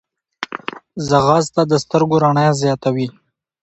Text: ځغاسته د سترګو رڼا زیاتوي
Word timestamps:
ځغاسته 1.07 1.61
د 1.67 1.73
سترګو 1.83 2.15
رڼا 2.23 2.47
زیاتوي 2.61 3.07